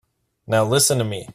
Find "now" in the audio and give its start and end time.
0.47-0.63